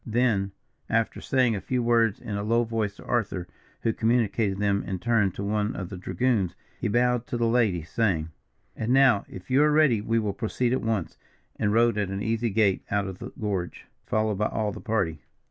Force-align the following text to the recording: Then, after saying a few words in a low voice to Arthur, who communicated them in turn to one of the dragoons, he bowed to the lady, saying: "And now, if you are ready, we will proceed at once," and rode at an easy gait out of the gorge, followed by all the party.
Then, 0.03 0.51
after 0.89 1.21
saying 1.21 1.55
a 1.55 1.61
few 1.61 1.83
words 1.83 2.19
in 2.19 2.35
a 2.35 2.41
low 2.41 2.63
voice 2.63 2.95
to 2.95 3.05
Arthur, 3.05 3.47
who 3.81 3.93
communicated 3.93 4.57
them 4.57 4.81
in 4.83 4.97
turn 4.97 5.29
to 5.33 5.43
one 5.43 5.75
of 5.75 5.89
the 5.89 5.95
dragoons, 5.97 6.55
he 6.79 6.87
bowed 6.87 7.27
to 7.27 7.37
the 7.37 7.45
lady, 7.45 7.83
saying: 7.83 8.29
"And 8.75 8.93
now, 8.93 9.25
if 9.29 9.51
you 9.51 9.61
are 9.61 9.71
ready, 9.71 10.01
we 10.01 10.17
will 10.17 10.33
proceed 10.33 10.73
at 10.73 10.81
once," 10.81 11.19
and 11.55 11.71
rode 11.71 11.99
at 11.99 12.09
an 12.09 12.23
easy 12.23 12.49
gait 12.49 12.83
out 12.89 13.05
of 13.07 13.19
the 13.19 13.29
gorge, 13.39 13.85
followed 14.07 14.39
by 14.39 14.47
all 14.47 14.71
the 14.71 14.81
party. 14.81 15.21